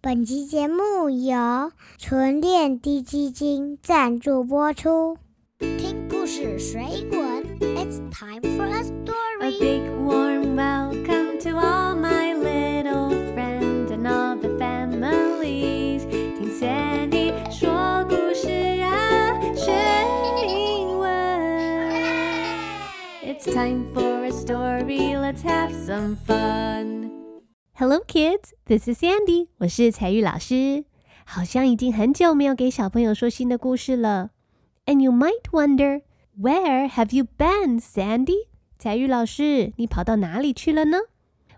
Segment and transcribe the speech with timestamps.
[0.00, 5.18] 本集节目由纯恋低基金赞助播出。
[5.58, 7.18] 听故事水滚
[7.58, 9.58] ，It's time for a A story A。
[9.58, 16.08] big warm welcome to all my little friends and all the families。
[16.08, 18.48] 听 Sandy 说故事
[18.80, 19.72] 啊，学
[20.46, 21.10] 英文。
[23.24, 25.16] It's time for a story.
[25.16, 26.97] Let's have some fun.
[27.80, 28.52] Hello, kids.
[28.66, 29.50] This is Sandy.
[29.58, 30.84] 我是采聿老师。
[31.24, 34.30] 好像已经很久没有给小朋友说新的故事了。
[34.86, 36.02] And you might wonder,
[36.36, 38.48] where have you been, Sandy?
[38.80, 40.98] 采聿老师，你跑到哪里去了呢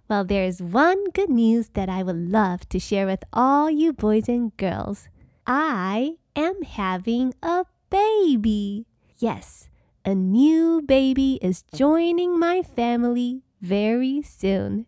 [0.08, 3.94] ？Well, there is one good news that I would love to share with all you
[3.94, 5.04] boys and girls.
[5.44, 8.84] I am having a baby.
[9.18, 9.68] Yes,
[10.02, 14.84] a new baby is joining my family very soon.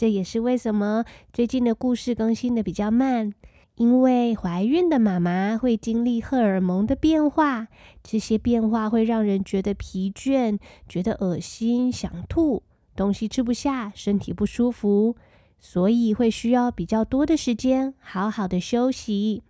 [0.00, 3.34] 这也是为什么最近的故事更新的比较慢，
[3.74, 7.68] 因为怀孕的妈妈会经历荷尔蒙的变化，
[8.02, 12.62] 这些变化会让人觉得疲倦、觉得恶心、想吐、
[12.96, 15.16] 东西吃不下、身体不舒服，
[15.58, 19.42] 所以会需要比较多的时间好好的休息。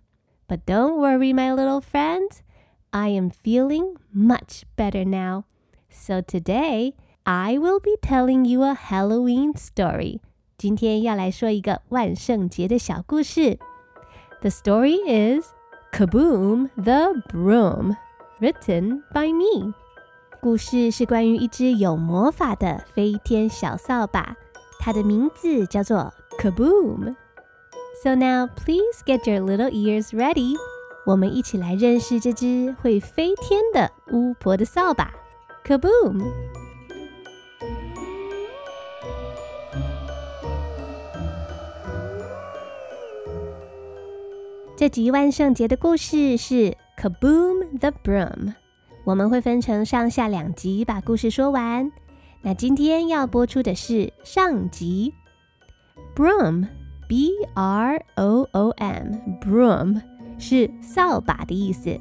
[0.49, 2.39] But don't worry, my little friends,
[2.89, 5.45] I am feeling much better now.
[5.89, 10.19] So today I will be telling you a Halloween story.
[10.60, 13.58] 今天要来说一个万圣节的小故事。
[14.40, 15.46] The story is
[15.92, 17.96] Kaboom the Broom,
[18.40, 19.74] written by me.
[20.40, 24.36] 故事是关于一只有魔法的飞天小扫把，
[24.78, 30.54] 它的名字叫做 Kaboom。So now please get your little ears ready.
[31.06, 35.12] 我们一起来认识这只会飞天的巫婆的扫把
[35.64, 36.22] Kaboom。
[44.81, 48.55] 这集万圣节的故事是 Kaboom the Broom，
[49.03, 51.91] 我们会分成上下两集把故事说完。
[52.41, 55.13] 那今天要播出的是上集
[56.15, 56.67] ，Broom
[57.07, 60.01] B R O O M Broom
[60.39, 61.95] 是扫把的意思。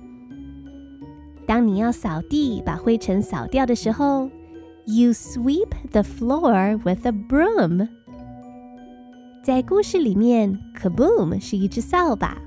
[1.46, 4.30] 当你要扫地把灰尘扫掉的时候
[4.86, 7.86] ，You sweep the floor with a broom。
[9.44, 12.38] 在故事里面，Kaboom 是一只扫把。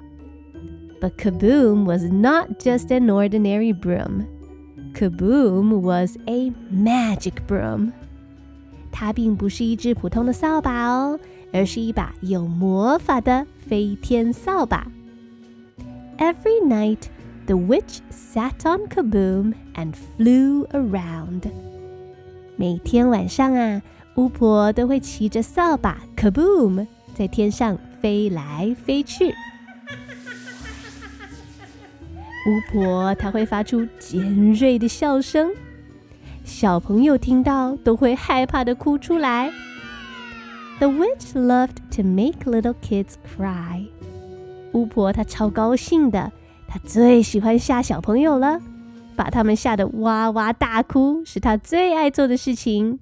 [1.02, 4.26] But Kaboom was not just an ordinary broom.
[4.94, 7.92] Kaboom was a magic broom.
[8.90, 11.20] 它并不是一只普通的扫把哦，
[11.52, 14.90] 而是一把有魔法的飞天扫把。
[16.18, 17.02] Every night,
[17.46, 21.42] the witch sat on Kaboom and flew around.
[22.56, 23.80] 每天晚上啊，
[24.16, 29.32] 巫婆都会骑着扫把 Kaboom 在天上飞来飞去。
[32.46, 35.50] 巫婆她会发出尖锐的笑声，
[36.44, 39.50] 小朋友听到都会害怕的哭出来。
[40.78, 43.88] The witch loved to make little kids cry。
[44.72, 46.32] 巫婆她超高兴的，
[46.68, 48.60] 她最喜欢吓小朋友了，
[49.16, 53.00] 把他们吓得哇哇大哭，是她最爱做的事情。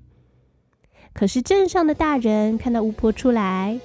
[1.12, 3.78] 可是镇上的大人看到巫婆出来，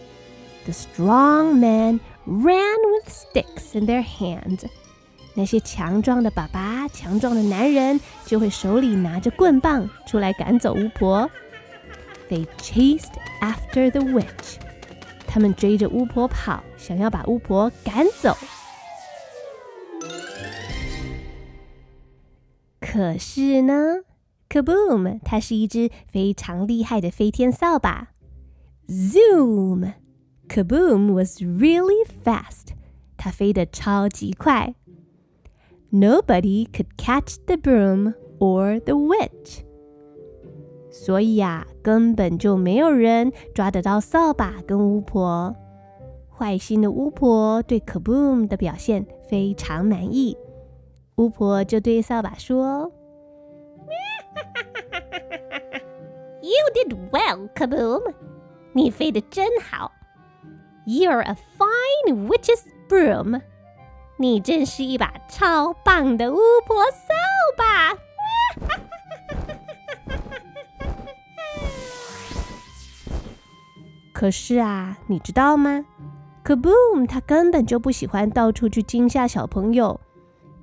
[0.66, 4.66] The strong men ran with sticks in their hands。
[5.37, 11.31] 那些强壮的爸爸、强壮的男人就会手里拿着棍棒出来赶走巫婆。
[12.29, 14.57] They chased after the witch。
[15.27, 18.35] 他们追着巫婆跑，想要把巫婆赶走。
[22.81, 23.99] 可是呢
[24.49, 28.09] ，Kaboom，它是一只非常厉害的飞天扫把。
[28.89, 32.69] Zoom，Kaboom was really fast。
[33.19, 34.75] 它飞得超级快。
[35.92, 39.64] Nobody could catch the broom or the witch。
[40.90, 45.56] 所以啊，根本就没有人抓得到扫把跟巫婆。
[46.30, 50.36] 坏心的巫婆对 Kaboom 的表现非常满意，
[51.16, 52.92] 巫婆就对扫把说
[56.42, 58.14] You did well, Kaboom.
[58.74, 59.92] 你飞得真好。
[60.88, 63.42] You're a fine witch's broom.
[64.18, 67.14] 你真是一把超棒的巫婆扫
[67.58, 67.98] 把。
[74.14, 75.86] 可是啊，你知道吗？
[76.44, 80.00] Kaboom 他根本就不喜欢到处去惊吓小朋友。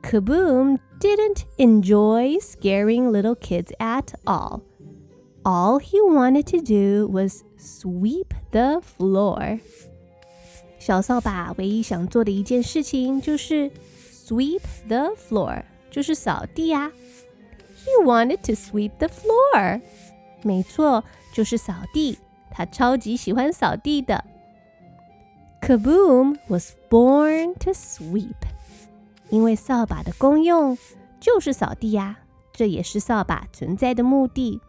[0.02, 4.60] Kaboom didn't enjoy scaring little kids at all.
[5.42, 9.58] All he wanted to do was sweep the floor.
[10.82, 13.70] 小扫把唯一想做的一件事情就是
[14.26, 16.92] sweep the floor，就是扫地呀。
[17.84, 19.80] He wanted to sweep the floor。
[20.42, 22.19] 没错，就是扫地。
[22.50, 24.25] 他超级喜欢扫地的。
[25.60, 28.36] Kaboom was born to sweep，
[29.28, 30.78] 因为扫把的功用
[31.20, 32.19] 就是扫地呀，
[32.52, 34.60] 这也是扫把存在的目的。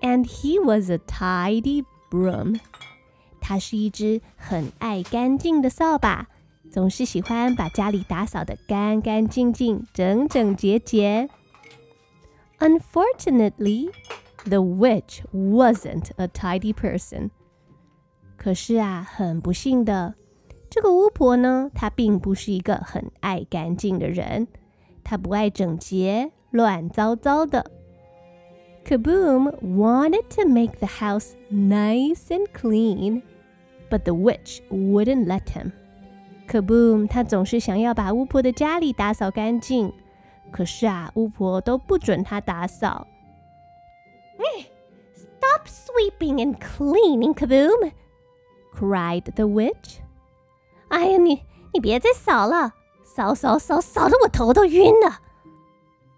[0.00, 2.58] And he was a tidy broom，
[3.44, 6.28] 他是一只很爱干净的扫把，
[6.70, 11.28] 总是喜欢把家里打扫得干干净净、整整洁洁。
[12.58, 13.90] Unfortunately,
[14.44, 17.30] the witch wasn't a tidy person.
[18.36, 20.14] 可是啊，很不幸的，
[20.68, 24.46] 这个巫婆呢，她并不是一个很爱干净的人，
[25.02, 27.70] 她不爱整洁，乱糟糟的。
[28.84, 33.22] Kaboom wanted to make the house nice and clean,
[33.88, 35.72] but the witch wouldn't let him.
[36.48, 39.92] Kaboom，他总是想要把巫婆的家里打扫干净，
[40.50, 43.06] 可是啊，巫婆都不准他打扫。
[45.14, 47.92] Stop sweeping and cleaning, Kaboom!
[48.74, 49.98] cried the witch.
[50.88, 51.42] 哎呀，你
[51.72, 55.20] 你别再扫了，扫扫扫扫的我头都晕了。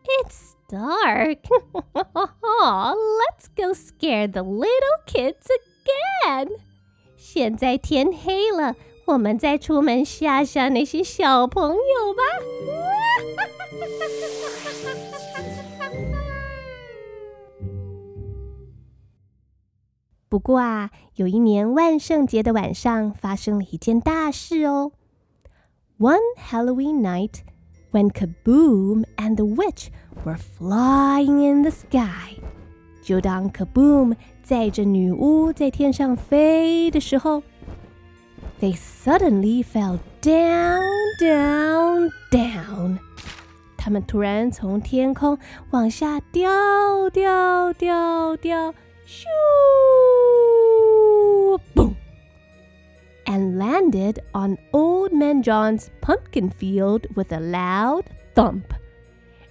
[0.05, 1.41] It's dark.
[1.95, 6.49] Let's go scare the little kids again.
[7.30, 12.24] 现在天黑了，我们再出门吓吓那些小朋友吧。
[20.30, 24.94] 不过啊，有一年万圣节的晚上，发生了一件大事哦。
[26.00, 27.42] One Halloween night,
[27.92, 29.90] when Kaboom and the witch
[30.24, 32.38] were flying in the sky，
[33.07, 37.43] 就当 Kaboom 载着女巫在天上飞的时候，
[38.61, 40.83] they suddenly fell down,
[41.21, 42.99] down, down。
[43.77, 45.37] 他们突然从天空
[45.71, 48.75] 往下掉，掉，掉，掉。
[49.05, 49.29] shoo,
[51.75, 51.95] boom,
[53.27, 58.05] and landed on Old Man John's pumpkin field with a loud
[58.35, 58.63] thump.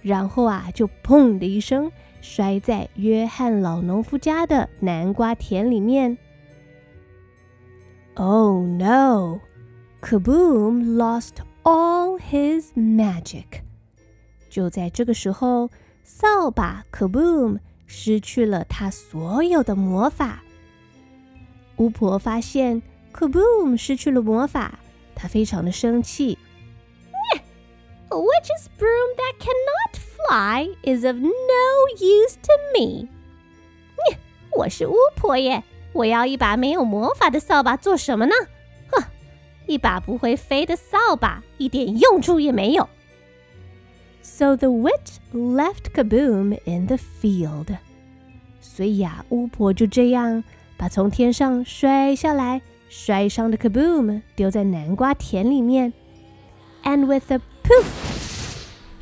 [0.00, 1.92] 然后啊，就砰的一声
[2.26, 6.16] 摔在约翰老农夫家的南瓜田里面。
[8.14, 9.40] Oh no!
[10.00, 13.62] Kaboom lost all his magic.
[14.50, 15.70] 就在这个时候，
[16.02, 20.42] 扫把 Kaboom 失去了他所有的魔法。
[21.76, 22.82] 巫婆发现
[23.12, 24.78] Kaboom 失去了魔法，
[25.14, 26.38] 她非常的生气。
[28.08, 31.30] A witch's broom that cannot fly is of no
[31.96, 33.08] use to me。
[34.54, 35.62] 我是巫婆耶，
[35.94, 38.34] 我要一把没有魔法的扫把做什么呢？
[38.90, 39.02] 哼，
[39.66, 42.88] 一把不会飞的扫把一点用处也没有。
[44.20, 47.78] So the witch left Kaboom in the field.
[48.60, 50.44] 所以呀，巫婆就这样
[50.76, 55.92] 把从天上摔下来、摔伤的 Kaboom 丢在南瓜田里面。
[56.84, 58.05] And with a poof,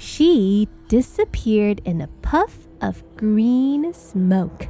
[0.05, 4.67] She disappeared in a puff of green smoke.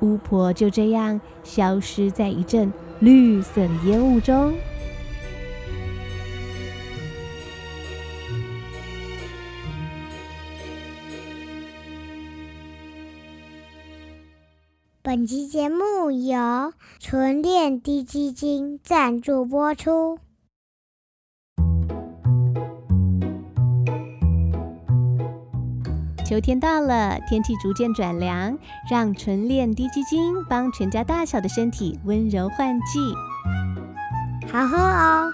[0.00, 4.52] 巫婆就这样消失在一阵绿色的烟雾中。
[15.02, 20.18] 本集节目由纯恋低基金赞助播出。
[26.28, 28.58] 秋天到了，天气逐渐转凉，
[28.90, 32.98] 让纯恋低基金帮全家大小的身体温柔换季，
[34.50, 35.30] 好喝哦。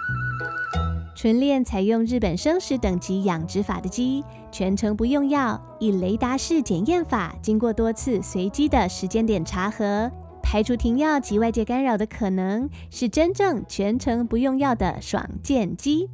[1.16, 16.10] 纯练采用日本生食等级养殖法的鸡，全程不用药，以雷达式检验法，经过多次随机的时间点查核，排除停药及外界干扰的可能，是真正全程不用药的爽健鸡。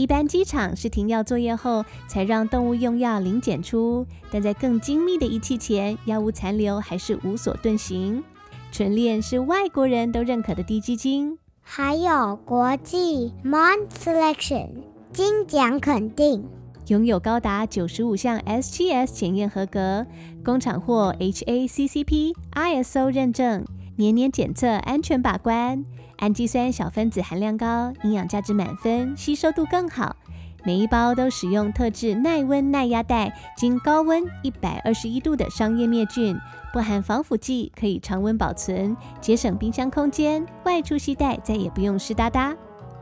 [0.00, 8.24] 一般机场是停药作业后才让动物用药零检出，但在更精密的仪器前，药物残留还是无所遁形。
[8.72, 11.36] 纯链是外国人都认可的低基金。
[11.60, 14.70] 还有国际 Mon Selection
[15.12, 16.48] 金奖肯定，
[16.86, 20.06] 拥有高达九十五项 SGS 检验合格，
[20.42, 23.66] 工厂获 HACCP、ISO 认证，
[24.00, 25.84] 年年检测安全把关，
[26.16, 30.16] 氨基酸小分子含量高，营养价值满分，吸收度更好。
[30.64, 36.34] 每一包都使用特制耐温耐压袋，经高温一百二十一度的商业灭菌，
[36.72, 40.46] 不含防腐剂，可以常温保存，节省冰箱空间。
[40.64, 42.56] 外出携带再也不用湿哒哒。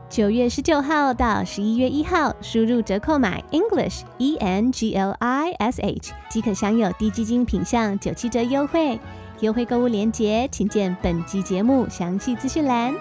[0.09, 8.99] 九月十九号到十一月一号，输入折扣码 English E N G L I S H 即可享有低基金品项九七折优惠。
[9.41, 12.93] 优惠购物链接，请见本集节目详细资讯栏。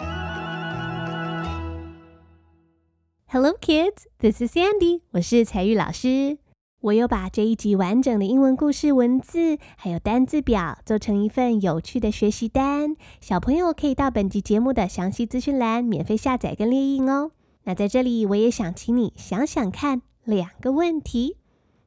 [3.26, 4.04] Hello, kids.
[4.20, 5.00] This is Sandy.
[5.10, 6.38] 我是彩玉老师。
[6.78, 17.32] 我有把这一集完整的英文故事文字还有单字表做成一份有趣的学习单，小朋友可以到本集节目的详细资讯栏免费下载跟列印哦。
[17.64, 21.36] 那在这里，我也想请你想想看两个问题。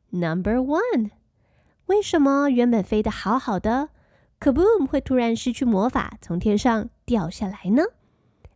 [0.10, 1.12] Number one，
[1.86, 3.88] 为什么原本飞得好好的
[4.42, 7.84] ，Kaboom 会突然失去魔法，从天上掉下来呢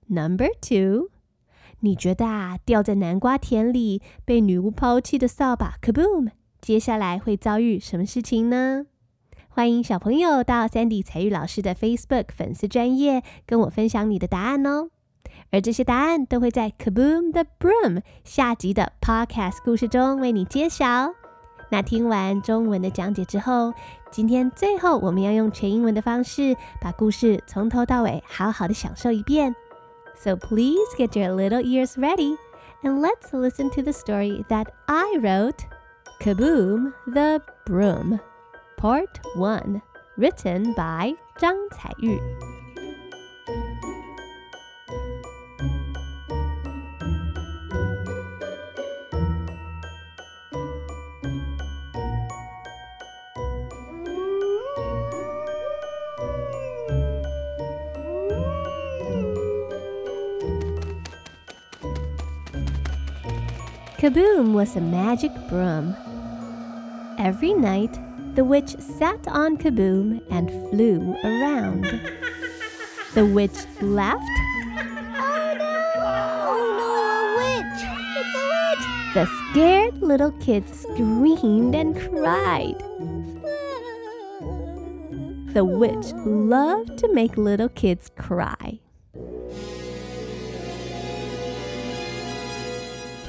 [0.07, 1.11] ？Number two。
[1.81, 6.31] 你觉得啊，掉在南瓜田里被女巫抛弃的扫把，Kaboom！
[6.59, 8.87] 接下来会遭遇什么事情呢？
[9.49, 14.89] 欢迎小朋友到 Sandy 彩玉老师的 Facebook 粉丝专业跟我分享你的答案哦。
[15.51, 21.24] 而这些答案都会在 Kaboom the Broom 下集的 Podcast 故事中为你揭晓。
[21.74, 23.72] 那听完中文的讲解之后，
[24.10, 29.54] 今天最后我们要用全英文的方式把故事从头到尾好好的享受一遍。
[30.16, 32.36] So please get your little ears ready
[32.82, 35.58] and let's listen to the story that I wrote
[36.20, 38.18] Kaboom the Broom,
[38.76, 39.80] Part 1,
[40.16, 42.53] written by Zhang Caiyu.
[64.05, 65.95] Kaboom was a magic broom.
[67.17, 67.97] Every night,
[68.35, 71.85] the witch sat on Kaboom and flew around.
[73.15, 74.21] The witch laughed.
[75.17, 75.73] Oh no!
[76.51, 77.81] Oh no, a witch!
[78.19, 78.85] It's a witch!
[79.15, 82.77] The scared little kids screamed and cried.
[85.55, 88.81] The witch loved to make little kids cry.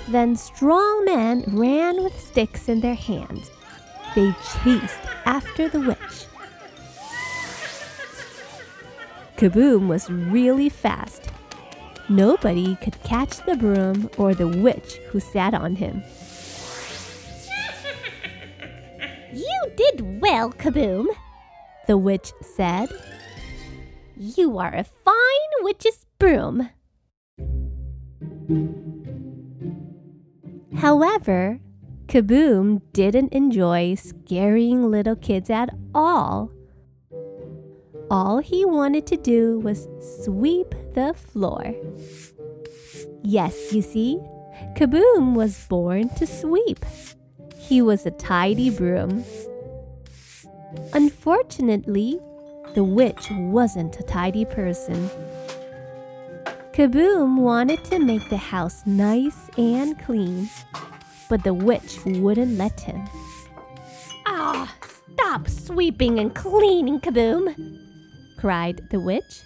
[0.09, 3.51] Then strong men ran with sticks in their hands.
[4.15, 4.33] They
[4.63, 6.27] chased after the witch.
[9.37, 11.29] Kaboom was really fast.
[12.09, 16.03] Nobody could catch the broom or the witch who sat on him.
[19.35, 21.07] You did well, Kaboom,
[21.87, 22.89] the witch said.
[24.17, 26.71] You are a fine witch's broom.
[30.77, 31.61] However,
[32.07, 36.51] Kaboom didn't enjoy scaring little kids at all.
[38.11, 39.89] All he wanted to do was
[40.25, 41.75] sweep the floor.
[43.23, 44.21] Yes, you see,
[44.77, 46.85] Kaboom was born to sweep.
[47.59, 49.25] He was a tidy broom.
[50.93, 52.21] Unfortunately,
[52.75, 55.11] the witch wasn't a tidy person.
[56.77, 60.51] Kaboom wanted to make the house nice and clean,
[61.31, 63.03] but the witch wouldn't let him.
[64.27, 67.79] Ah, stop sweeping and cleaning, Kaboom!
[68.37, 69.41] cried the witch.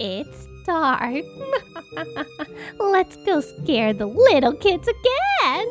[0.00, 1.22] It's dark.
[2.80, 5.44] Let's go scare the little kids again.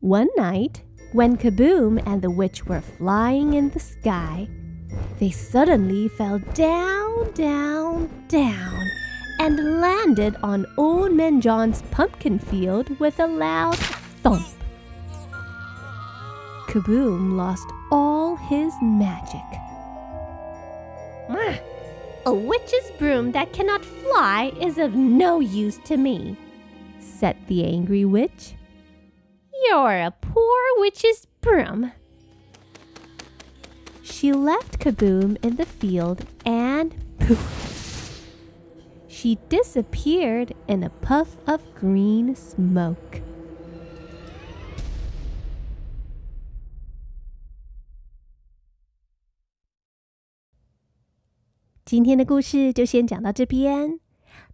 [0.00, 0.82] One night,
[1.14, 4.48] when Kaboom and the witch were flying in the sky,
[5.20, 8.90] they suddenly fell down, down, down,
[9.38, 13.76] and landed on Old Man John's pumpkin field with a loud
[14.24, 14.44] thump.
[16.66, 19.46] Kaboom lost all his magic.
[22.26, 26.36] A witch's broom that cannot fly is of no use to me,
[26.98, 28.54] said the angry witch.
[29.63, 31.91] You're a poor witch's broom.
[34.03, 37.67] She left Kaboom in the field and poof!
[39.07, 43.21] She disappeared in a puff of green smoke.
[51.85, 53.99] 今天的故事就先讲到这边。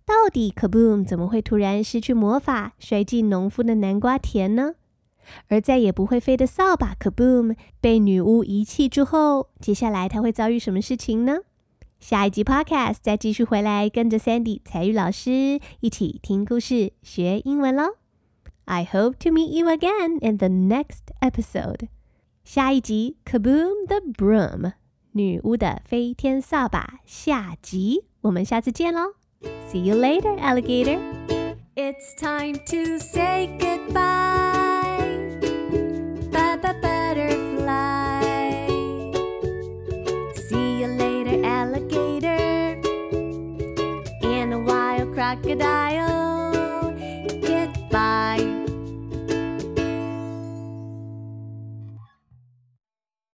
[0.06, 4.76] 到底 Kaboom 怎么会突然失去魔法，摔进农夫的南瓜田呢？
[5.49, 11.39] 而再也不会飞的扫把 Kaboom 被女巫遗弃之后，接下来他会遭遇什么事情呢？
[11.99, 17.97] 下一集 Podcast 再继续回来，跟着 Sandy 采聿老师一起听故事学英文喽。
[18.65, 21.89] I hope to meet you again in the next episode。
[22.45, 24.73] 下一集 Kaboom the Broom
[25.13, 29.15] 女巫的飞天扫把下集，我们下次见喽。
[29.71, 30.99] See you later, alligator.
[31.75, 34.50] It's time to say goodbye.
[45.43, 46.10] Crocodile.